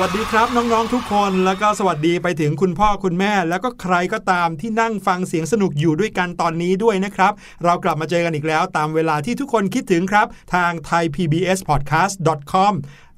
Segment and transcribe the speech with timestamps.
[0.00, 7.32] วัสดีครับน้องๆทุกคนแล้วก็สวัสดีไปถึงคุณพ่อคุณแม่ แล้วก็ใครก็ตามที่นั่งฟังเสียงสนุกอยู่ด้วยกันตอนนี้ด้วยนะครับ
[7.64, 12.72] เรากลับมาเจอกันอีกแล้วตามเวลาที่ทุกคนคิดถึงครับ ทาง thaipbspodcast.com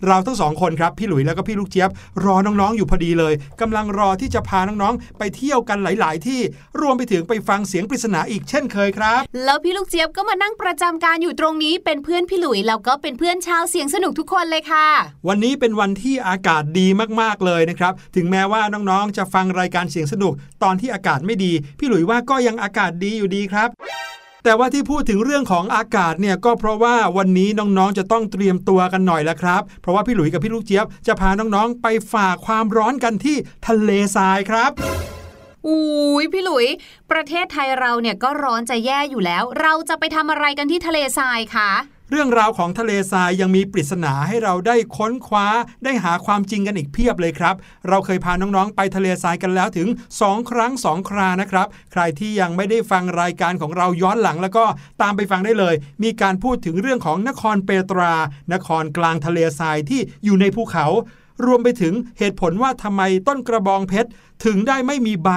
[0.07, 1.91] เราทั้งสองคนครับพี่หลุยแล้วก็พี่ลูกเจี๊ยบ
[2.25, 6.41] รอน้องๆอยู่พอดีเลยกำลังรอที่จะพาน้องๆ ไปเที่ยวกันหลาย ๆ ที่
[6.81, 14.87] รวมไปถึงไปฟังเสียงปริศนาอีกเช่นเคยครับ แล้วพี่ลูกเจี๊ยบก็มานั่งประจำการอยู่ตรงนี้เป็นเพื่อนพี่หลุยแล้วก็เป็นเพื่อนชาวเสียงสนุกทุกคนเลยค่ะ
[15.29, 16.87] วันนี้เป็นวันที่อากาศดี
[17.21, 20.33] มากๆเลยนะครับถึงแม้ว่าน้องๆจะฟังรายการเสียงสนุก
[20.63, 23.71] ตอนที่อากาศไม่ดี พี่หลุยว่าก็ยังอากาศดีอยู่ดีครับ
[24.45, 34.71] แต่ว่าที่พูดถึงเรื่องของอากาศเนี่ยก็เพราะว่าวันนี้น้องๆจะต้องเตรียมตัวกันหน่อยแล้วครับ เพราะว่าพี่หลุยกับพี่ลูกเจี๊ยบจะพาน้องๆไปฝ่าความร้อนกันที่ทะเลทรายครับ
[35.67, 36.67] อุ้ยพี่หลุย
[37.11, 41.71] ประเทศไทยเราเนี่ยก็ร้อนจะแย่อยู่แล้ว เราจะไปทำอะไรกันที่ทะเลทรายคะ
[42.13, 45.47] เรื่องราวของทะเลทรายยังมีปริศนาให้เราได้ค้นคว้า
[45.85, 47.55] ได้หาความจริงกันอีกเพียบเลยครับ
[47.89, 49.89] เราเคยพาน้องๆ ไปทะเลทรายกันแล้วถึง
[50.21, 54.65] 2 ครั้ง 2 ครานะครับ ใครที่ยังไม่ได้ฟังรายการของเราย้อนหลังแล้วก็
[55.03, 58.15] ตามไปฟังได้เลย มีการพูดถึงเรื่องของนครเปตรา
[58.53, 60.87] นครกลางทะเลทรายที่อยู่ในภูเขา
[61.47, 64.11] รวมไปถึงเหตุผลว่าทำไมต้นกระบองเพชร
[64.45, 65.29] ถึงได้ไม่มีใบ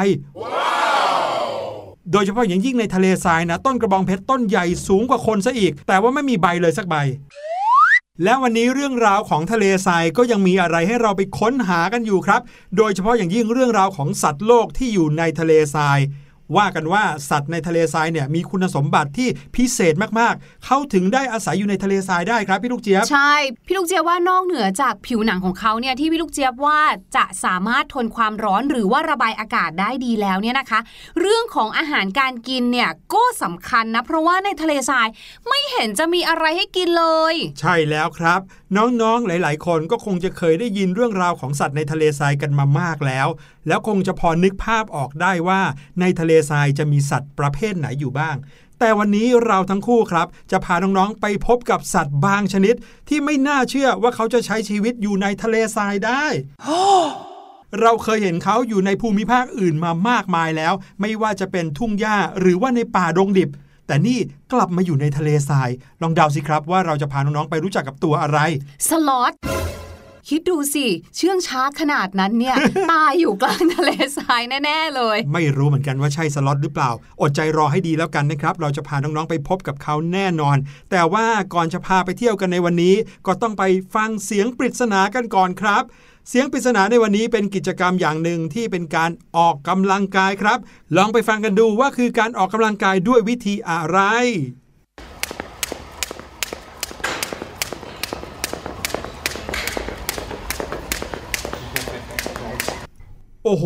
[2.12, 6.96] โดยเฉพาะอย่างยิ่งในทะเลทรายนะ ต้นกระบองเพชรต้นใหญ่สูงกว่าคนซะอีก แต่ว่าไม่มีใบเลยสักใบ
[8.24, 12.42] และวันนี้เรื่องราวของทะเลทรายก็ยังมีอะไรให้เราไปค้นหากันอยู่ครับ
[12.78, 16.00] โดยเฉพาะอย่างยิ่งเรื่องราวของสัตว์โลกที่อยู่ในทะเลทราย
[16.57, 23.34] ว่ากันว่าสัตว์ในทะเลทรายเนี่ยมีคุณสมบัติที่พิเศษมากๆ เขาถึงได้อาศัยอยู่ในทะเลทรายได้ครับพี่ลูกเจี๊ยบใช่
[23.68, 26.81] พี่ลูกเจี๊ยบว่านอกเหนือจากผิวหนังของเขาเนี่ยที่พี่ลูกเจี๊ยบว่า
[27.16, 30.80] จะสามารถทนความร้อนหรือว่าระบายอากาศได้ดีแล้วเนี่ยนะคะ
[31.19, 35.07] เรื่องของอาหารการกินเนี่ยก็สำคัญนะเพราะว่าในทะเลทราย
[35.48, 38.40] ไม่เห็นจะมีอะไรให้กินเลย ใช่แล้วครับ
[38.78, 43.28] น้องๆหลาย ๆ คนก็คงจะเคยได้ยินเรื่องราวของสัตว์ในทะเลทรายกันมามากแล้ว
[43.68, 45.62] แล้วคงจะพอนึกภาพออกได้ว่า
[46.00, 48.36] ในทะเลทรายจะมีสัตว์ประเภทไหนอยู่บ้าง
[48.80, 52.75] แต่วันนี้เราทั้งคู่ครับ จะพาน้องๆไปพบกับสัตว์บางชนิด
[53.10, 56.25] ที่ไม่น่าเชื่อว่าเขาจะใช้ชีวิตอยู่ในทะเลทรายได้
[57.81, 63.50] เราเคยเห็นเขาอยู่ในภูมิภาคอื่นมามากมายแล้ว ไม่ว่าจะเป็นทุ่งหญ้าหรือว่าในป่าดงดิบ
[63.88, 64.19] แต่นี่
[64.54, 65.69] กลับมาอยู่ในทะเลทราย
[66.01, 68.39] ลองเดาสิครับว่าเราจะพาน้องๆไปรู้จักกับตัวอะไร
[68.88, 69.33] สล็อต
[70.30, 70.86] คิดดูสิ
[71.16, 72.56] เชื่องช้าขนาดนั้นเนี่ย
[72.92, 76.92] ตายอยู่กลางทะเลทรายแน่ ๆ เลย ไม่รู้เหมือนกันว่าใช่สล็อตหรือเปล่า
[77.22, 80.58] อดใจรอให้ดีแล้วกันนะครับ เราจะพาน้อง ๆ ไปพบกับเขาแน่นอน
[80.92, 82.96] แต่ว่าก่อนจะพาไปเที่ยวกันในวันนี้
[83.28, 83.64] ก็ต้องไป
[83.96, 85.84] ฟังเสียงปริศนากันก่อนครับ
[86.30, 90.60] เสียงปริศนาในวันนี้เป็นกิจกรรมอย่างหนึ่งที่เป็นการออกกำลังกายครับ
[90.98, 94.00] ลองไปฟังกันดูว่าคือการออกกำลังกายด้วยวิธีอะไร
[103.45, 103.66] โอ้โห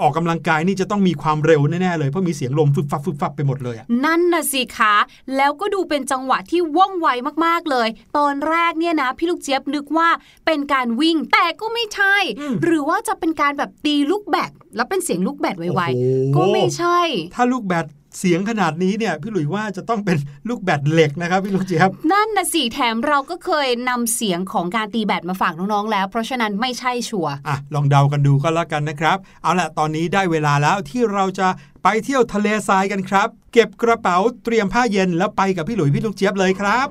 [0.00, 4.94] ออกกำลังกายนี่จะต้องมีความเร็วแน่ๆเลยเพราะมีเสียงลมฟึบฟับฟึบฟับไปหมดเลยอะนั่นน่ะสิคะ
[5.36, 7.08] แล้วก็ดูเป็นจังหวะที่ว่องไว
[7.46, 10.08] มากๆเลย ตอนแรกเนี่ยนะพี่ลูกเจี๊ยบนึกว่า
[10.46, 12.16] เป็นการวิ่งแต่ก็ไม่ใช่
[12.62, 16.98] หรือว่าจะเป็นการแบบตีลูกแบดแล้วเป็นเสียงลูกแบดไวโอ้โหๆก็ไม่ใช่
[17.34, 17.86] ถ้าลูกแบด
[18.18, 20.16] เสียงขนาดนี้เนี่ยพี่หลุยว่าจะต้องเป็น
[20.48, 31.48] ลูกแบดเหล็กนะครับพี่ลูกเจี๊ยบนั่นนะสิแถมเราก็เคยนำเสียงของการตีแบดมาฝากน้องๆแล้ว เพราะฉะนั้นไม่ใช่ชัวร์อะลองเดากันดูก็แล้วกันนะครับ เอาล่ะตอนนี้ได้เวลาแล้วที่เราจะ
[31.82, 36.86] ไปเที่ยวทะเลทรายกันครับ เก็บกระเป๋าเตรียมผ้าเย็นแล้วไปกับพี่หลุยพี่ลูกเจี๊ยบเลยครับ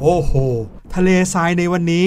[0.00, 0.32] โอ้โห
[0.96, 2.06] ทะเลทรายในวันนี้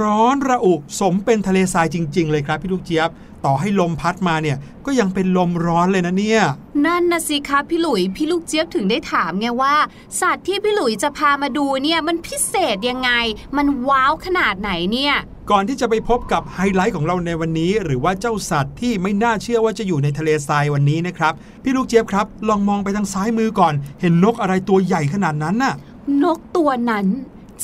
[0.00, 3.10] ร้อนระอุสมเป็นทะเลทรายจริง ๆ เลยครับพี่ลูกเจี๊ยบ
[3.44, 6.42] ต่อให้ลมพัดมาเนี่ยก็ยังเป็นลมร้อนเลยนะเนี่ย
[6.86, 9.74] นั่นนะสิคะพี่หลุยพี่ลูกเจี๊ยบถึงได้ถามไงว่า
[10.20, 13.10] สัตว์ที่พี่หลุยจะพามาดูเนี่ยมันพิเศษยังไง
[13.56, 15.14] มันว้าวขนาดไหนเนี่ย
[15.50, 25.74] ก่อนที่จะไปพบกับไฮไลท์ของเราในวันนี้ หรือว่าเจ้าสัตว์ที่ไม่น่าเชื่อว่าจะอยู่ในทะเลทรายวันนี้นะครับ พี่ลูกเจี๊ยบครับ ลองมองไปทางซ้ายมือก่อน เห็นนกอะไรตัวใหญ่ขนาดนั้นน่ะ
[26.22, 27.06] นกตัวนั้น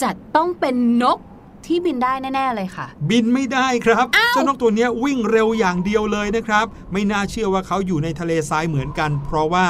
[0.02, 1.18] จะต้องเป็นนก
[1.66, 9.66] ที่บินได้แน่ ๆ เลยค่ะ บินไม่ได้ครับ เจ้านกตัวเนี้ยวิ่งเร็วอย่างเดียวเลยนะครับ ไม่น่าเชื่อว่าเขาอยู่ในทะเลทรายเหมือนกัน เพราะว่า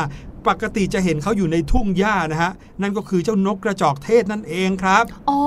[0.49, 2.53] ปกติจะเห็นเขาอยู่ในทุ่งหญ้านะฮะ
[2.83, 5.41] นั่นก็คือเจ้านกกระจอกเทศนั่นเองครับ อ๋อ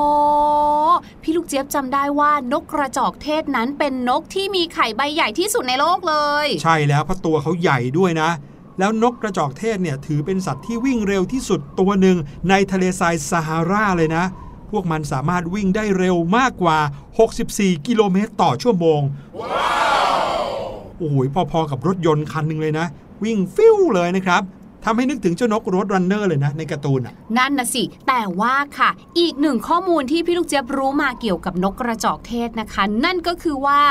[1.21, 6.15] พี่ลูกเจี๊ยบจำได้ว่านกกระจอกเทศนั้นเป็นนกที่มีไข่ใบใหญ่ที่สุดในโลกเล
[6.45, 8.29] ย ใช่แล้วเพราะตัวเขาใหญ่ด้วยนะ
[8.79, 12.17] แล้วนกกระจอกเทศเนี่ยถือเป็นสัตว์ที่วิ่งเร็วที่สุดตัวหนึ่ง
[12.49, 14.25] ในทะเลทรายซาฮาราเลยนะ
[14.71, 16.77] พวกมันสามารถวิ่งได้เร็วมากกว่า
[17.33, 19.01] 64 กิโลเมตรต่อชั่วโมง
[19.39, 19.77] ว้า
[20.41, 20.45] ว
[20.97, 21.15] โอ้โห
[21.51, 22.85] พอๆกับรถยนต์คันหนึ่งเลยนะ
[23.23, 24.41] วิ่งฟิวเลยนะครับ
[24.85, 33.81] ทำให้นึกถึงเจ้านกโรดรันเนอร์เลยนะ ในการ์ตูนอะ นั่นนะสิ แต่ว่าค่ะ อีกหนึ่งข้อมูลที่พี่ลูกเจี๊ยบรู้มาเกี่ยวกับนกกระจอกเทศนะคะ นั่นก็คือว่า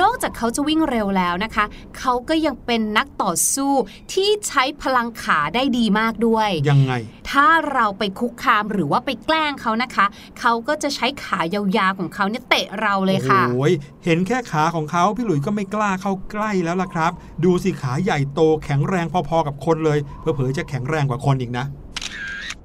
[0.00, 1.64] นอกจากเขาจะวิ่งเร็วแล้วนะคะ
[1.98, 3.72] เขาก็ยังเป็นนักต่อสู้
[4.12, 6.92] ที่ใช้พลังขาได้ดีมากด้วย ยังไง
[7.30, 10.06] ถ้าเราไปคุกคามหรือว่าไปแกล้งเขานะคะ
[10.40, 13.72] เขาก็จะใช้ขายาวๆของเขาเนี่ยเตะเราเลยค่ะโอ้ย
[14.04, 17.12] เห็นแค่ขาของเขาพี่หลุยส์ก็ไม่กล้าเข้าใกล้แล้วล่ะครับ
[17.44, 19.98] ดูสิขาใหญ่โตแข็งแรงพอๆกับคนเลย
[20.34, 21.66] เผลอๆจะแข็งแรงกว่าคนอีกนะ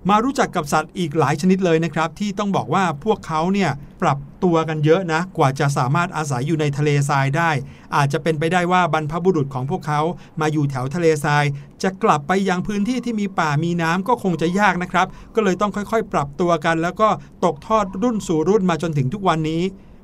[0.10, 7.52] มารู้จักกับสัตว์อีกหลายชนิดเลยนะครับ ที่ต้องบอกว่าพวกเขาเนี่ยปรับตัวกันเยอะนะ กว่าจะสามารถอาศัยอยู่ในทะเลทรายได้
[7.96, 10.02] อาจจะเป็นไปได้ว่าบรรพบุรุษของพวกเขา
[10.42, 11.46] มาอยู่แถวทะเลทราย
[11.84, 17.10] จะกลับไปยังพื้นที่ที่มีป่ามีน้ำก็คงจะยากนะครับ ก็เลยต้องค่อยๆ ปรับตัวกัน แล้วก็
[17.46, 19.64] ตกทอดรุ่นสู่รุ่นมาจนถึงทุกวันนี้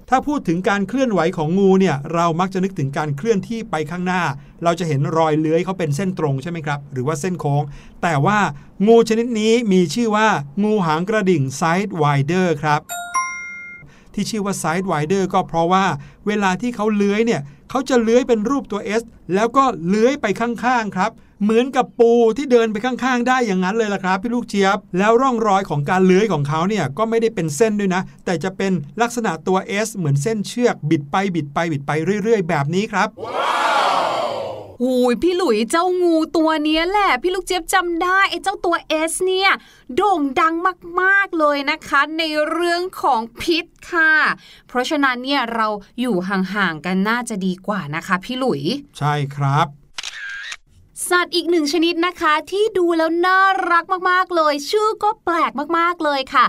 [0.10, 4.24] ถ้าพูดถึงการเคลื่อนไหวของงูเนี่ยเรามักจะนึกถึงการเคลื่อนที่ไปข้างหน้า
[4.64, 7.64] เราจะเห็นรอยเลื้อยเขาเป็นเส้นตรงใช่ไหมครับ หรือว่าเส้นโค้ง
[8.02, 8.40] แต่ว่า
[8.88, 10.28] งูชนิดนี้มีชื่อว่า
[10.64, 12.82] งูหางกระดิ่ง sidewinder ครับ
[14.14, 15.86] ที่ชื่อว่า sidewinder ก็เพราะว่า
[16.28, 21.12] เวลาที่เขาเลื้อยเนี่ย เขาจะเลื้อยเป็นรูปตัว S แล้วก็เลื้อยไปข้างๆครับ
[21.44, 28.72] เหมือนกับปูที่เดินไปข้างๆ ได้อย่างนั้นเลยล่ะครับ พี่ลูกเจี๊ยบ แล้วร่องรอยของการเลื้อยของเขาเนี่ยก็ไม่ได้เป็นเส้นด้วยนะ แต่จะเป็น
[29.02, 31.92] ลักษณะตัว S เหมือนเส้นเชือกบิดไปบิดไปบิดไป
[32.24, 33.10] เรื่อย ๆ แบบนี้ครับ
[34.82, 39.52] หูยพี่หลุยเจ้างูตัวเนี้ยแหละ พี่ลูกเจี๊ยบจำได้ไอ้เจ้าตัวเอสเนี่ย
[39.96, 40.56] โด่งดัง
[41.02, 44.14] มากๆเลยนะคะ ในเรื่องของพิษค่ะ
[44.68, 45.68] เพราะฉะนั้นเนี่ยเรา
[46.00, 48.62] อยู่ห่างๆกันน่าจะดีกว่านะคะ พี่หลุย
[48.98, 49.68] ใช่ครับ
[51.12, 53.40] สัตว์อีกหนึ่งชนิดนะคะที่ดูแล้วน่า
[53.72, 56.46] รักมากๆเลย ชื่อก็แปลกมากๆเลยค่ะ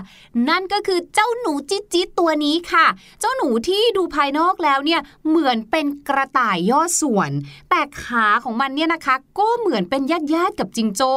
[0.49, 2.85] นั่นก็คือเจ้าหนูจิ๊ดจิ๊ตัวนี้ค่ะ
[3.19, 7.31] เจ้าหนูที่ดูภายนอกแล้วเนี่ยเหมือนเป็นกระต่ายย่อส่วน
[7.69, 11.13] แต่ขาของมันเนี่ยนะคะ ก็เหมือนเป็นญาติญาติกับจิงโจ้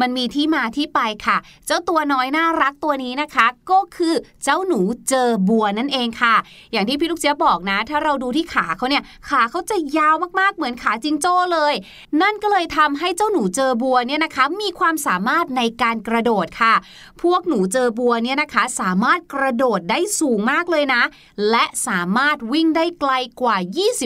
[0.00, 4.14] มันมีที่มาที่ไปค่ะ เจ้าตัวน้อยน่ารักตัวนี้นะคะ ก็คือ
[4.44, 6.34] เจ้าหนูเจอบัวนั่นเองค่ะ
[6.72, 11.74] อย่างที่พี่ลูกเจี๊ยบบอกนะ ถ้าเราดูที่ขาเขาเนี่ยขาเขาจะยาวมากๆเหมือนขาจิงโจ้เลย
[12.22, 16.74] นั่นก็เลยทำให้เจ้าหนูเจอบัวเนี่ยนะคะมีความสามารถในการกระโดดค่ะ
[17.22, 21.02] พวกหนูเจอบัวเนี่ยนะคะสามารถกระโดดได้สูงมากเลยนะ
[21.50, 23.56] และสามารถวิ่งได้ไกลกว่า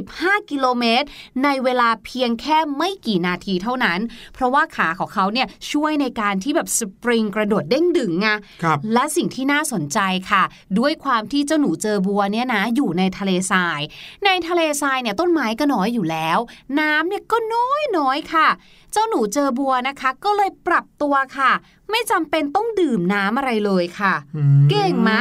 [0.01, 1.07] 25 กิโลเมตร
[1.45, 4.01] ในเวลาเพียงแค่ไม่กี่นาทีเท่านั้น
[4.35, 8.29] เพราะว่าขาของเขาเนี่ยช่วยในการที่แบบสปริงกระโดดเด้งดึงไง
[8.63, 9.99] ครับและสิ่งที่น่าสนใจ
[10.31, 10.43] ค่ะ
[10.79, 13.81] ด้วยความที่เจ้าหนูเจอบัวเนี่ยนะอยู่ในทะเลทราย
[14.25, 16.39] ในทะเลทรายเนี่ยต้นไม้ก็น้อยอยู่แล้ว
[16.81, 18.49] น้ำเนี่ยก็น้อยน้อยๆค่ะ
[18.93, 21.53] เจ้าหนูเจอบัวนะคะ ก็เลยปรับตัวค่ะ
[21.91, 25.21] ไม่จำเป็นต้องดื่มน้ำอะไรเลยค่ะอืมเก่งมะ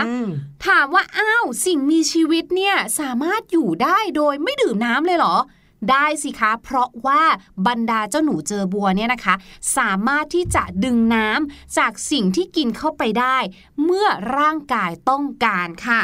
[0.66, 5.36] ถามว่าอ้าวสิ่งมีชีวิตเนี่ยสามารถอยู่ได้โดยไม่ดื่มน้ำเลยเหรอ
[5.92, 7.22] ได้สิคะ เพราะว่า
[7.68, 9.36] บรรดาเจ้าหนูเจอบัวเนี่ยนะคะ
[9.78, 13.38] สามารถที่จะดึงน้ำจากสิ่งที่กินเข้าไปได้
[13.84, 14.08] เมื่อ
[14.38, 16.02] ร่างกายต้องการค่ะ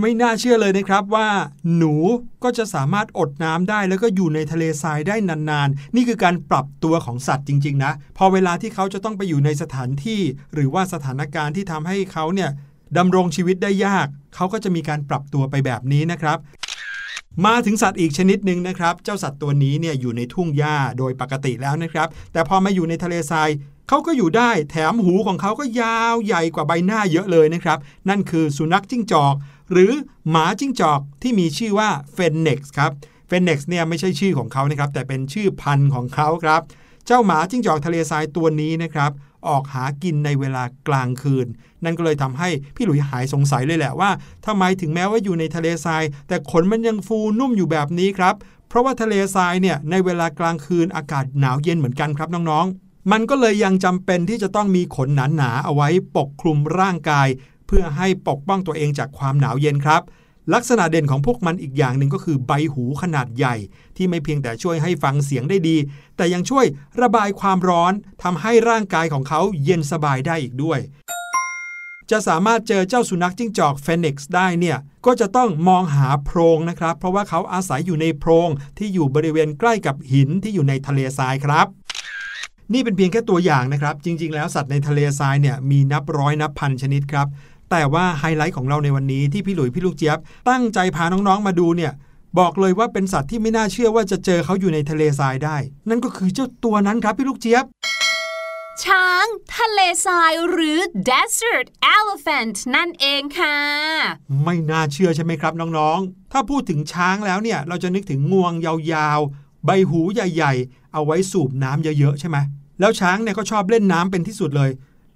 [0.00, 1.28] ไม่น่าเชื่อเลยนะครับว่า
[1.76, 1.94] หนู
[2.42, 10.20] ก็จะสามารถอดน้ำได้แล้วก็อยู่ในทะเลทรายได้นานๆ นี่คือการปรับตัวของสัตว์จริง ๆ นะ พอเวลาที่เขาจะต้องไปอยู่ในสถานที่
[10.54, 12.50] หรือว่าสถานการณ์ที่ทำให้เขาเนี่ย
[12.98, 16.38] ดำรงชีวิตได้ยาก เขาก็จะมีการปรับตัวไปแบบนี้นะครับ
[17.46, 23.50] มาถึงสัตว์อีกชนิดหนึ่งนะครับ เจ้าสัตว์ตัวนี้เนี่ยอยู่ในทุ่งหญ้าโดยปกติแล้วนะครับ แต่พอมาอยู่ในทะเลทราย
[23.88, 29.34] เขาก็อยู่ได้แถมหูของเขาก็ยาวใหญ่กว่าใบหน้าเยอะเลยนะครับ นั่นคือสุนัขจิ้งจอก
[29.72, 29.92] หรือ
[30.30, 32.92] หมาจิ้งจอกที่มีชื่อว่าเฟนเน็กซ์ครับ
[33.26, 36.60] เฟนเน็กซ์เนี่ยไม่ใช่ชื่อของเขานะครับแต่เป็นชื่อพันธุ์ของเขาครับ
[37.06, 39.10] เจ้าหมาจิ้งจอกทะเลทรายตัวนี้นะครับ
[39.48, 41.46] ออกหากินในเวลากลางคืน
[41.84, 44.10] นั่นก็เลยทำให้พี่หลุยหายสงสัยเลยแหละว่า
[44.46, 48.34] ทำไมถึงแม้ว่าอยู่ในทะเลทราย แต่ขนมันยังฟูนุ่มอยู่แบบนี้ครับ
[48.68, 57.28] เพราะว่าทะเลทรายเนี่ยในเวลากลางคืนอากาศหนาวเย็นเหมือนกันครับน้องๆ มันก็เลยยังจำเป็นที่จะต้องมีขนหนาๆเอาไว้ปกคลุมร่างกาย
[57.66, 60.02] เพื่อให้ปกป้องตัวเองจากความหนาวเย็นครับ
[60.54, 63.56] ลักษณะเด่นของพวกมันอีกอย่างหนึ่งก็คือใบหูขนาดใหญ่
[63.96, 65.76] ที่ไม่เพียงแต่ช่วยให้ฟังเสียงได้ดี
[66.16, 66.66] แต่ยังช่วย
[67.02, 67.92] ระบายความร้อน
[68.22, 70.80] ทำให้ร่างกายของเขาเย็นสบายได้อีกด้วย
[72.10, 81.66] จะสามารถเจอเจ้าสุนัขจิ้งจอกเฟนิกซ์ได้เนี่ย ก็จะต้องมองหาโพรงนะครับ เพราะว่าเขาอาศัยอยู่ในโพรงที่อยู่บริเวณใกล้กับหินที่อยู่ในทะเลทรายครับ
[82.72, 87.26] นี่เป็นเพียงแค่ตัวอย่างนะครับ จริง ๆ แล้วสัตว์ในทะเลทรายเนี่ยมีนับร้อยนับพันชนิดครับ
[87.70, 90.18] แต่ว่าไฮไลท์ของเราในวันนี้ที่พี่หลุยพี่ลูกเจี๊ยบ
[90.48, 91.92] ตั้งใจพาน้องๆมาดูเนี่ย
[92.38, 95.56] บอกเลยว่าเป็นสัตว์ที่ไม่น่าเชื่อว่าจะเจอเขาอยู่ในทะเลทรายได้
[95.88, 97.64] นั่นก็คือเจ้าตัวนั้นครับพี่ลูกเจี๊ยบ
[98.84, 103.58] ช้าง ทะเลทรายหรือ desert elephant นั่นเองค่ะ
[104.44, 112.36] ไม่น่าเชื่อใช่ไหมครับน้องๆ ถ้าพูดถึงช้างแล้วเนี่ยเราจะนึกถึงงวงยาวๆ ใบหูใหญ่ๆ เอาไว้สูบน้ำเยอะๆใช่ไหม
[112.80, 114.70] แล้วช้างเนี่ยก็ชอบเล่นน้ำเป็นที่สุดเลย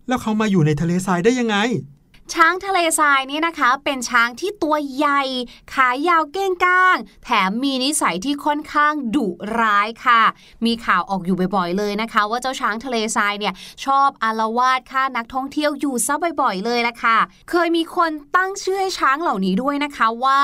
[0.09, 1.57] แล้วเขามาอยู่ในทะเลทรายได้ยังไง
[2.34, 5.22] ช้างทะเลทรายนี่นะคะ เป็นช้างที่ตัวใหญ่
[5.75, 9.26] ขายาวเก้งก้าง แถมมีนิสัยที่ค่อนข้างดุ
[9.60, 10.22] ร้ายค่ะ
[10.64, 17.18] มีข่าวออกอยู่บ่อยๆเลยนะคะ ว่าเจ้าช้างทะเลทรายเนี่ยชอบอารวาสฆ่านักท่องเที่ยวอยู่ซะบ่อยๆเลยละค่ะ
[17.50, 20.40] เคยมีคนตั้งชื่อให้ช้างเหล่านี้ด้วยนะคะว่า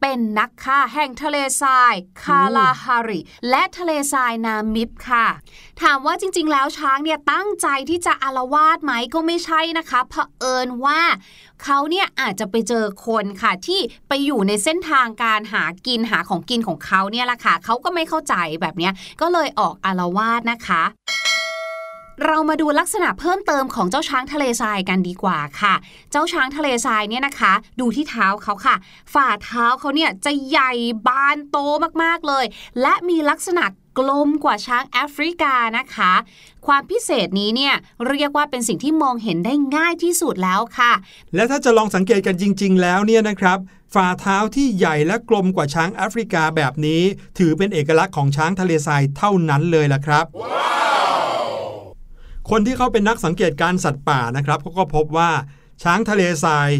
[0.00, 5.26] เป็นนักฆ่าแห่งทะเลทราย คาลาฮาริ และทะเลทรายนามิบค่ะ
[5.82, 11.00] ถามว่าจริง ๆ แล้วช้างเนี่ยตั้งใจที่จะอารวาสไหมก็ไม่ใช่นะคะเผอิญว่า
[11.62, 20.82] เขาเนี่ยอาจจะไปเจอคนค่ะที่ไปอยู่ในเส้นทางการหากินหาของกินของเขาเนี่ยแหละค่ะเขาก็ไม่เข้าใจแบบเนี้ยก็เลยออกอารวาสนะคะ
[22.26, 25.74] เรามาดูลักษณะเพิ่มเติมของเจ้าช้างทะเลทรายกันดีกว่าค่ะ
[26.10, 28.76] เจ้าช้างทะเลทรายเนี่ยนะคะ ดูที่เท้าเขาค่ะ
[29.14, 30.72] ฝ่าเท้าเขาเนี่ยจะใหญ่
[31.06, 31.56] บานโต
[32.02, 32.44] มากๆเลย
[32.82, 33.64] และมีลักษณะ
[33.98, 36.12] กลมกว่าช้างแอฟริกานะคะ
[36.66, 37.74] ความพิเศษนี้เนี่ย
[38.08, 40.92] เรียกว่าเป็นสิ่งที่มองเห็นได้ง่ายที่สุดแล้วค่ะ
[41.34, 43.58] และถ้าจะลองสังเกตกันจริง ๆ แล้วเนี่ยนะครับ
[43.94, 47.02] ฝ่าเท้าที่ใหญ่และกลมกว่าช้างแอฟริกาแบบนี้
[47.38, 50.26] ถือเป็นเอกลักษณ์ของช้างทะเลทรายเท่านั้นเลยล่ะครับ
[52.50, 55.30] คนที่เขาเป็นนักสังเกตการสัตว์ป่านะครับเขาก็พบว่า
[55.82, 56.70] ช้างทะเลทราย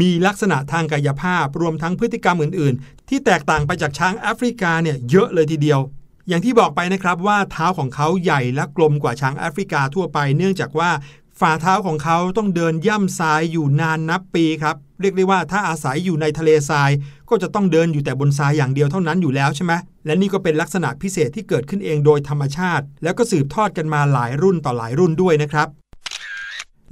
[0.00, 5.80] มีลักษณะทางกายภาพรวมทั้งพฤติกรรมอื่น ๆ ที่แตกต่างไปจากช้างแอฟริกาเนี่ยเยอะเลยทีเดียว
[6.28, 10.90] อย่างที่บอกไปนะครับว่าเท้าของเขาใหญ่และกลมกว่าช้างแอฟริกาทั่วไป เนื่องจากว่า
[11.40, 16.90] ฝ่าเท้าของเขาต้องเดินย่ำทรายอยู่นานนับปีครับเรียกได้ว่าถ้าอาศัยอยู่ในทะเลทราย
[17.28, 19.72] ก็จะต้องเดินอยู่แต่บนทรายอย่างเดียวเท่านั้นอยู่แล้วใช่ไหม
[20.06, 25.68] และนี่ก็เป็นลักษณะพิเศษที่เกิดขึ้นเองโดยธรรมชาติ แล้วก็สืบทอดกันมาหลายรุ่นต่อหลายรุ่นด้วยนะครับ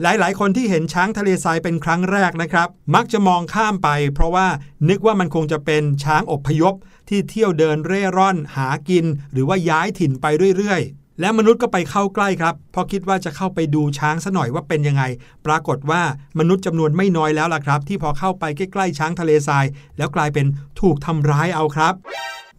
[0.02, 4.48] หลาย ๆ คนที่เห็นช้างทะเลทรายเป็นครั้งแรกนะครับ มักจะมองข้ามไป เพราะว่า
[4.88, 6.74] นึกว่ามันคงจะเป็นช้างอบพยพ
[7.08, 10.82] ที่เที่ยวเดินเร่ร่อน หากิน หรือว่าย้ายถิ่นไปเรื่อย
[11.20, 15.02] และมนุษย์ก็ไปเข้าใกล้ครับเพราะคิดว่าจะเข้าไปดูช้างซะหน่อยว่าเป็นยังไง
[15.46, 16.02] ปรากฏว่า
[16.38, 19.64] มนุษย์จำนวนไม่น้อยแล้วล่ะครับ ที่พอเข้าไปใกล้ๆช้างทะเลทราย
[19.98, 20.46] แล้วกลายเป็น
[20.80, 21.94] ถูกทำร้ายเอาครับ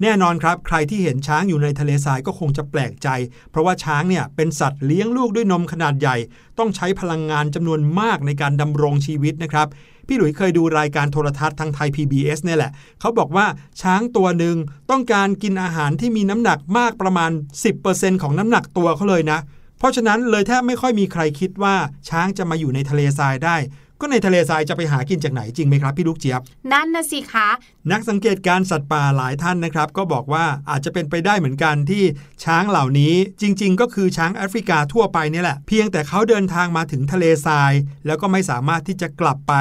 [0.02, 3.08] แน่นอนครับ ใครที่เห็นช้างอยู่ในทะเลทรายก็คงจะแปลกใจ
[3.52, 6.18] เพราะว่าช้างเนี่ยเป็นสัตว์เลี้ยงลูกด้วยนมขนาดใหญ่
[6.60, 9.68] ต้องใช้พลังงานจำนวนมากในการดำรงชีวิตนะครับ
[10.08, 13.46] พี่หลุยเคยดูรายการโทรทัศน์ทางไทย PBS เนี่ยแหละ เขาบอกว่า
[13.82, 14.56] ช้างตัวหนึ่ง
[14.92, 17.32] ต้องการกินอาหารที่มีน้ำหนักมากประมาณ
[17.78, 19.40] 10%ของน้ำหนักตัวเขาเลยนะ
[19.78, 21.76] เพราะฉะนั้นเลยแทบไม่ค่อยมีใครคิดว่า
[22.10, 23.58] ช้างจะมาอยู่ในทะเลทรายได้
[24.02, 27.50] ก็ในทะเลทรายจะไปหากินจากไหนจริงไหมครับพี่ลูกเจี๊ยบ นั่นนะสิคะ
[27.92, 32.04] นักสังเกตการสัตว์ป่าหลายท่านนะครับ ก็บอกว่าอาจจะเป็นไปได้เหมือนกันที่
[32.44, 37.74] ช้างเหล่านี้จริง ๆ ก็คือช้างแอฟริกาทั่วไปนี่แหละ เพียงแต่เขาเดินทางมาถึงทะเลทราย
[38.06, 39.54] แล้วก็ไม่สามารถที่จะกลับไป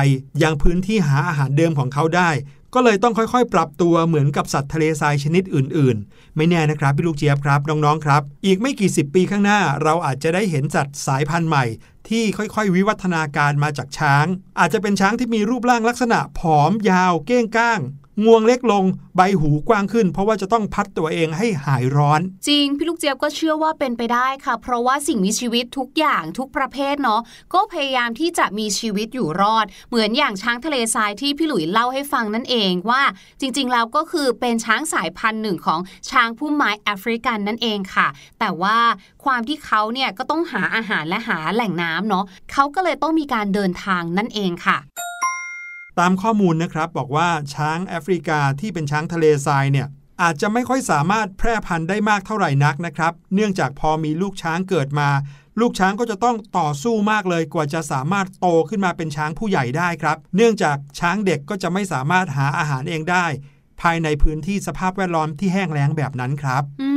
[0.42, 2.30] ยังพื้นที่หาอาหารเดิมของเขาได้
[2.74, 11.64] ก็เลยต้องค่อยๆ ปรับตัวเหมือนกับสัตว์ทะเลทรายชนิดอื่น ๆ ไม่แน่นะครับพี่ลูกเจี๊ยบครับน้องๆครับ อีกไม่กี่สิบปีข้างหน้า เราอาจจะได้เห็นสัตว์สายพันธุ์ใหม่
[12.08, 14.26] ที่ค่อยๆ วิวัฒนาการมาจากช้าง
[14.58, 17.80] อาจจะเป็นช้างที่มีรูปร่างลักษณะผอมยาวเก้งก้าง
[18.24, 18.84] งวงเล็กลง
[19.16, 27.20] ใบหูกว้างขึ้น เพราะว่าจะต้องพัดตัวเองให้หายร้อน จริง พี่ลูกเจี๊ยบก็เชื่อว่าเป็นไปได้ค่ะ เพราะว่าสิ่งมีชีวิตทุกอย่างทุกประเภทเนาะ
[27.54, 33.02] ก็พยายามที่จะมีชีวิตอยู่รอด เหมือนอย่างช้างทะเลทรายที่พี่หลุยเล่าให้ฟังนั่นเองว่า
[33.40, 38.06] จริง ๆ แล้วก็คือเป็นช้างสายพันธุ์หนึ่งของช้างพุ่มไม้แอฟริกันนั่นเองค่ะ
[38.40, 38.78] แต่ว่า
[39.24, 44.78] ความที่เขาเนี่ยก็ต้องหาอาหารและหาแหล่งน้ำเนาะเขาก็เลยต้องมีการเดินทางนั่นเองค่ะ
[45.98, 49.88] ตามข้อมูลนะครับบอกว่าช้างแอฟริกาที่เป็นช้างทะเลทรายเนี่ย
[50.22, 55.08] อาจจะไม่ค่อยสามารถแพร่พันธุ์ได้มากเท่าไหร่นักนะครับ เนื่องจากพอมีลูกช้างเกิดมา
[55.60, 63.26] ลูกช้างก็จะต้องต่อสู้มากเลยกว่าจะสามารถโตขึ้นมาเป็นช้างผู้ใหญ่ได้ครับ เนื่องจากช้างเด็กก็จะไม่สามารถหาอาหารเองได้
[63.80, 66.93] ภายในพื้นที่สภาพแวดล้อมที่แห้งแล้งแบบนั้นครับ อื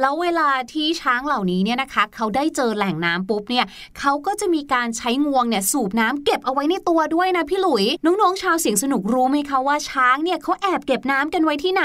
[0.00, 3.64] แล้วเวลาที่ช้างเหล่านี้เนี่ยนะคะ เขาได้เจอแหล่งน้ำปุ๊บเนี่ย
[3.98, 11.84] เขาก็จะมีการใช้งวงเนี่ยสูบน้ำเก็บเอาไว้ในตัวด้วยนะพี่หลุย น้องๆ ชาวเสียงสนุกรู้ไหมคะว่าช้างเนี่ยเขาแอบเก็บน้ำกันไว้ที่ไหน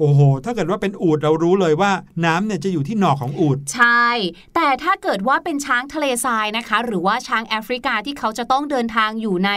[0.00, 1.90] โอ้โห ถ้าเกิดว่าเป็นอูดเรารู้เลยว่า
[2.24, 4.06] น้ำเนี่ยจะอยู่ที่หนอกของอูดใช่
[4.54, 9.50] แต่ถ้าเกิดว่าเป็นช้างทะเลทรายนะคะ หรือว่าช้างแอฟริกาที่เขาจะต้องเดินทางอยู่ใน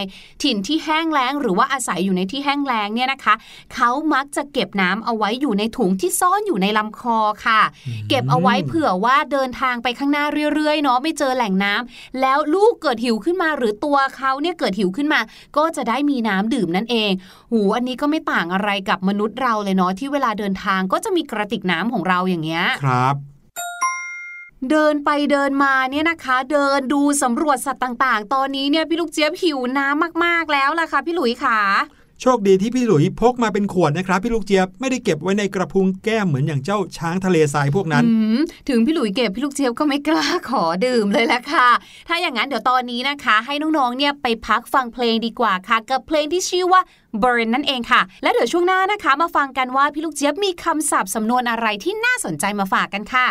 [0.44, 3.34] ถิ่นที่แห้งแล้ง หรือว่าอาศัยอยู่ในที่แห้งแล้งเนี่ยนะคะ
[3.74, 7.62] เขามักจะเก็บน้ำเอาไว้อยู่ในถุงที่ซ่อนอยู่ในลำคอค่ะ
[8.10, 15.20] เก็บเอาไว้เผื่อว่าเดินทางไปข้างหน้าเรื่อยๆเนาะไม่เจอแหล่งน้ำแล้วลูกเกิดหิวขึ้นมา หรือตัวเขาเนี่ยเกิดหิวขึ้นมา
[15.58, 17.12] ก็จะได้มีน้ำดื่มนั่นเอง
[17.52, 23.16] หูอันนี้ก็ไม่ต่างอะไรกับมนุษย์เราเลยเนาะที่เวลาเดินทางก็จะมีกระติกน้ำของเราอย่างเงี้ยครับ
[24.72, 31.60] เดินไปเดินมาเนี่ยนะคะ เดินดูสำรวจสัตว์ต่าง ๆ ตอนนี้เนี่ยพี่ลูกเจี๊ยบหิวน้ำมากๆแล้วล่ะค่ะพี่หลุยค่ะ
[32.28, 38.04] โชคดีที่พี่หลุยพกมาเป็นขวดนะครับ พี่ลูกเจี๊ยบไม่ได้เก็บไว้ในกระพุ้งแก้มเหมือนอย่างเจ้าช้างทะเลทรายพวกนั้น
[38.70, 41.70] ถึงพี่หลุยเก็บพี่ลูกเจี๊ยบก็ไม่กล้าขอดื่มเลยละค่ะ
[42.08, 46.82] ถ้าอย่างนั้นเดี๋ยวตอนนี้นะคะ ให้น้องๆเนี่ยไปพักฟังเพลงดีกว่าค่ะ กับเพลงที่ชื่อว่า
[47.22, 53.26] Burn นั่นเองค่ะ และเดี๋ยวช่วงหน้านะคะ มาฟังกันว่าพี่ลูกเจี๊ยบมีคำศัพท์สำนวนอะไรที่น่าสนใจมาฝากกันค่ะ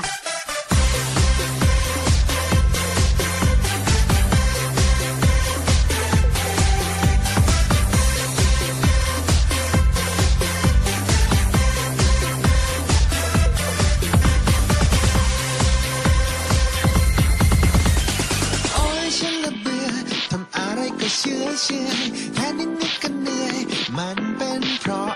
[21.65, 21.91] เชื่อ
[22.35, 23.59] แค่นิดนิดก็เหนื่อย
[23.99, 25.13] มันเป็นเพราะ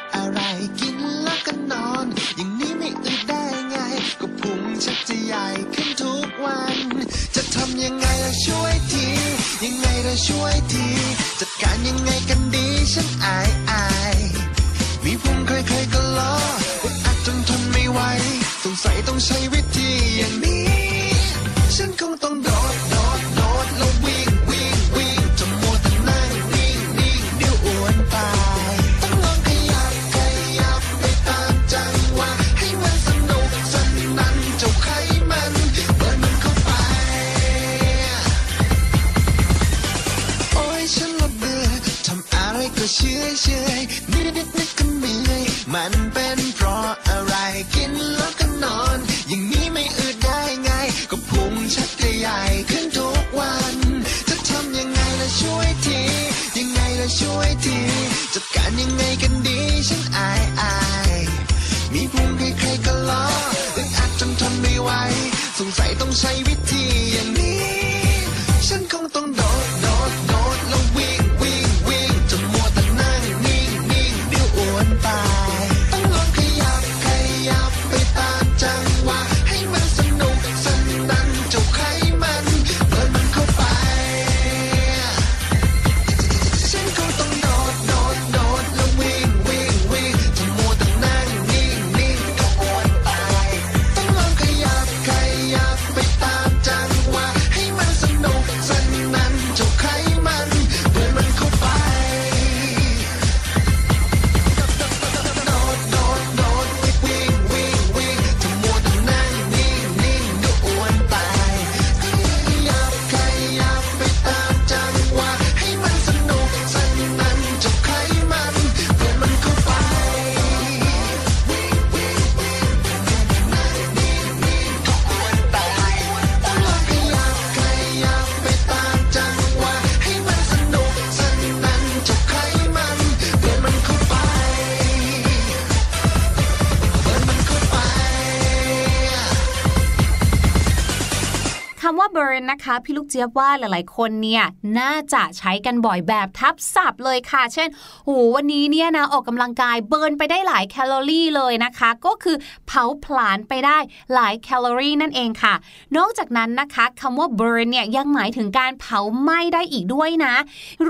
[142.84, 144.44] พี่ลูกเจี๊ยบว่าหลาย ๆ คนเนี่ย
[144.78, 147.68] น่าจะใช้กันบ่อยแบบทับศัพท์เลยค่ะ เช่น
[148.04, 152.36] โหวันนี้เนี่ยนะออกกำลังกายเบิร์นไปได้หลายแคลอรี่เลยนะคะ ก็คือ
[152.66, 153.78] เผาผลาญไปได้
[154.14, 155.54] หลายแคลอรี่นั่นเองค่ะ
[155.96, 160.34] นอกจากนั้นนะคะคำว่า burn เนี่ยยังหมายถึงการเผาไหม้ได้อีกด้วยนะ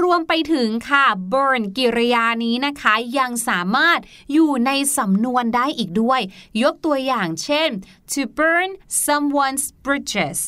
[0.00, 3.98] รวมไปถึงค่ะ burn กิริยานี้นะคะ ยังสามารถ
[4.32, 6.20] อยู่ในสำนวนได้อีกด้วย
[6.62, 7.70] ยกตัวอย่างเช่น
[8.12, 8.70] to burn
[9.06, 10.40] someone's bridges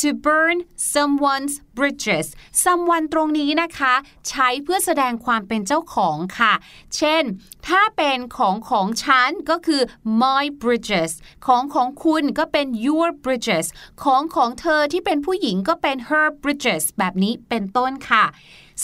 [0.00, 0.56] to burn
[0.92, 2.26] someone's bridges
[2.64, 3.94] someone ตรงนี้นะคะ
[4.28, 6.52] ใช้เพื่อแสดงความเป็นเจ้าของค่ะ
[6.96, 7.22] เช่น
[7.68, 9.82] ถ้าเป็นของของฉันก็คือ
[10.22, 11.12] my bridges
[11.46, 13.66] ของของคุณก็เป็น your bridges
[14.02, 18.24] ของของเธอที่เป็นผู้หญิงก็เป็น her bridges แบบนี้เป็นต้นค่ะ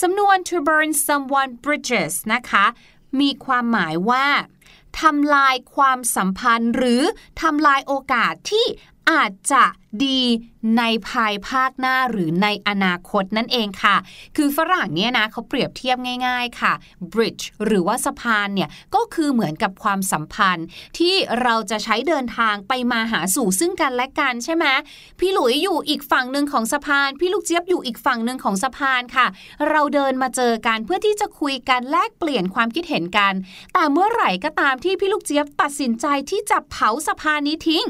[0.01, 2.65] สำนวน to burn someone bridges นะคะ
[3.19, 4.27] มีความหมายว่า
[5.01, 7.01] ทำลายความสัมพันธ์หรือ
[7.41, 8.65] ทำลายโอกาสที่
[9.11, 9.63] อาจจะ
[10.05, 10.21] ดี
[10.77, 13.95] ในภายภาคหน้าหรือในอนาคตนั่นเองค่ะ
[14.37, 15.97] คือฝรั่งเนี่ยนะเขาเปรียบเทียบ
[16.27, 16.73] ง่าย ๆค่ะ
[17.13, 20.65] bridge หรือว่าสะพานเนี่ยก็คือเหมือนกับความสัมพันธ์
[20.97, 24.65] ที่เราจะใช้เดินทางไปมาหาสู่ซึ่งกันและกันใช่ไหม
[25.19, 29.27] พี่หลุยอยู่อีกฝั่งหนึ่งของสะพาน พี่ลูกเจี๊ยบอยู่อีกฝั่งหนึ่งของสะพานค่ะ
[29.69, 33.33] เราเดินมาเจอกันเพื่อที่จะคุยกันแลกเปลี่ยนความคิดเห็นกัน
[33.73, 37.83] แต่เมื่อไหร่ก็ตามที่พี่ลูกเจี๊ยบตัดสินใจที่จะเผาสะพานนี้ทิ้ง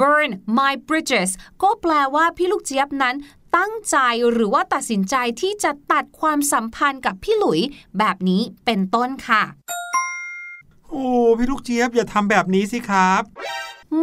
[0.00, 1.30] burn my bridges
[1.62, 3.16] ก็แปลว่าพี่ลูกเจี๊ยบนั้น
[3.56, 3.96] ตั้งใจ
[4.32, 7.60] หรือว่าตัดสินใจที่จะตัดความสัมพันธ์กับพี่หลุย
[7.98, 9.42] แบบนี้เป็นต้นค่ะ
[10.88, 11.04] โอ้
[11.38, 13.22] พี่ลูกเจี๊ยบอย่าทำแบบนี้สิครับ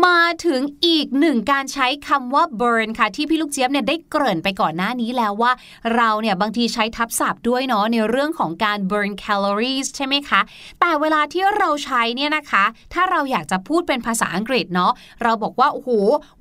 [0.06, 5.52] มาถึงอีกหนึ่งการใช้คำว่า burn ค่ะ ที่พี่ลูกเจี๊ยบเนี่ยได้เกริ่นไปก่อนหน้านี้แล้วว่า
[5.95, 10.41] เราเนี่ยบางทีใช้ทับศัพท์ด้วยเนาะในเรื่องของการ burn calories ใช่ไหมคะ
[10.80, 14.91] แต่เวลาที่เราใช้เนี่ยนะคะ ถ้าเราอยากจะพูดเป็นภาษาอังกฤษเนาะ
[15.23, 15.89] เราบอกว่า โอ้โห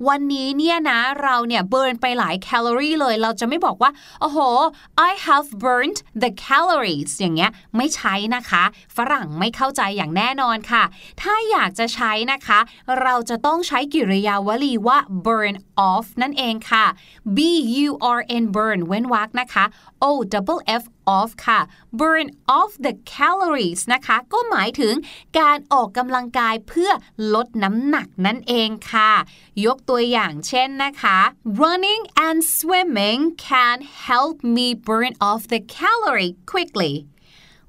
[0.07, 4.39] วันนี้เนี่ยนะ เราเนี่ย burn ไปหลายแคลอรี่เลย เราจะไม่บอกว่า โอ้โห
[5.09, 8.63] I have burned the calories อย่างเงี้ยไม่ใช้นะคะ
[8.97, 10.83] ฝรั่งไม่เข้าใจอย่างแน่นอนค่ะ
[11.21, 12.59] ถ้าอยากจะใช้นะคะ
[13.01, 15.55] เราจะต้องใช้กริยาวลีว่า burn
[15.89, 16.85] off นั่นเองค่ะ
[17.35, 17.37] b
[17.85, 19.65] u r n burn เว้นวรรคนะคะ
[20.03, 20.83] o double f
[21.17, 21.59] off ค่ะ
[21.99, 24.93] burn off the calories นะคะ ก็หมายถึง
[25.39, 26.91] การออกกำลังกายเพื่อ
[27.33, 29.11] ลดน้ำหนักนั่นเองค่ะ
[29.65, 31.17] ยกตัวอย่างเช่นนะคะ
[31.61, 36.93] running and swimming can help me burn off the calorie quickly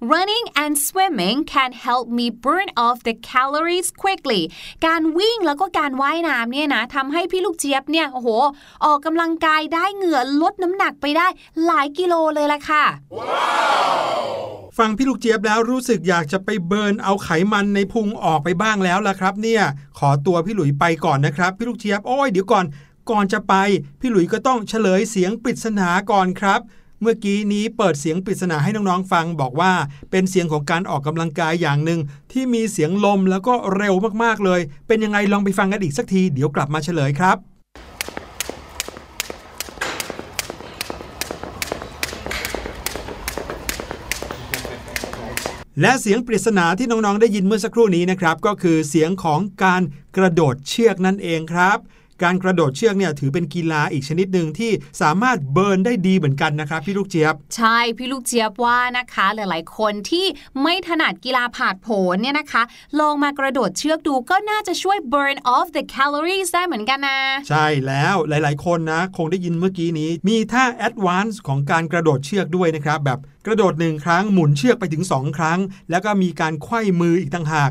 [0.01, 4.43] Running and swimming can help me burn off the calories quickly
[4.87, 8.29] การวิ่งแล้วก็การว่ายน้ำเนี่ยนะทำให้พี่ลูกเจี๊ยบเนี่ยโอ้โห
[8.85, 11.27] ออกกำลังกายได้เหงื่อลดน้ำหนักไปได้
[11.65, 12.85] หลายกิโลเลยล่ะค่ะ
[14.79, 19.63] ฟังพี่ลูกเจี๊ยบแล้วรู้สึกอยากจะไปเบิร์นเอาไขมันในพุงออกไปบ้างแล้วล่ะครับ เนี่ย
[19.99, 22.65] ขอตัวพี่หลุยไปก่อนนะครับ พี่ลูกเจี๊ยบโอ้ยเดี๋ยวก่อน
[23.11, 23.55] ก่อนจะไป
[24.01, 26.61] พี่หลุยก็ต้องเฉลยเสียงปริศนาก่อนครับ
[27.01, 29.73] เมื่อกี้นี้เปิดเสียงปริศนาให้น้องๆฟัง บอกว่า
[30.11, 32.01] เป็นเสียงของการออกกำลังกายอย่างหนึ่ง
[32.33, 37.39] ที่มีเสียงลมแล้วก็เร็วมากๆเลย เป็นยังไงลองไปฟังกันอีกสักทีเดี๋ยวกลับมาเฉลยครับ
[45.81, 49.83] และเสียงปริศนาที่น้องๆ ได้ยินเมื่อสักครู่นี้นะครับ ก็คือเสียงของการ
[50.17, 51.79] กระโดดเชือกนั่นเองครับ
[52.23, 54.71] การกระโดดเชือกเนี่ยถือเป็นกีฬาอีกชนิดหนึ่งที่
[55.03, 60.27] สามารถเบิร์นได้ดีเหมือนกันนะครับพี่ลูกเจี๊ยบ ใช่พี่ลูกเจี๊ยบว่านะคะหลาย ๆ คนที่
[60.63, 62.63] ไม่ถนัดกีฬาผาดโผนเนี่ยนะคะ
[63.01, 75.59] ลองมากระโดดเชือกดูก็น่าจะช่วย burn off the calories ได้เหมือนกันนะ ใช่แล้วหลาย ๆ คนนะ คงได้ยินเมื่อกี้นี้ มีท่า advance ของการกระโดดเชือกด้วยนะครับแบบกระโดดหนึ่งครั้งหมุนเชือกไปถึง 2 ครั้ง
[75.91, 77.71] แล้วก็มีการไขว้มืออีกต่างหาก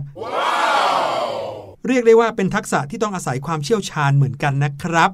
[1.88, 5.12] เรียกได้ว่าเป็นทักษะที่ต้องอาศัยความเชี่ยวชาญเหมือนกันนะครับ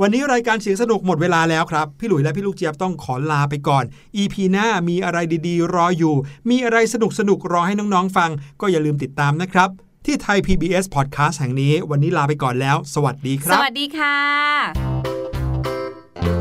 [0.00, 3.84] วันนี้รายการเสียงสนุกหมดเวลาแล้วครับ พี่หลุยและพี่ลูกเจี๊ยบต้องขอลาไปก่อน
[4.22, 6.14] EP หน้ามีอะไรดีๆ รออยู่
[6.50, 6.94] มีอะไรส
[7.28, 8.30] นุกๆรอให้น้องๆฟัง
[8.60, 9.68] ก็อย่าลืมติดตามนะครับ
[10.06, 14.18] ที่ไทย PBS Podcast แห่งนี้ วันนี้ลาไปก่อนแล้ว สวัสดีคสรับวัสดีค่ะ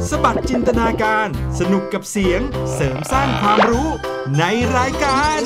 [0.09, 1.27] สบัดจินตนาการ
[1.59, 2.41] สนุกกับเสียง
[2.73, 3.87] เสริมสร้างความรู้
[4.39, 4.43] ใน
[4.77, 5.41] รายการ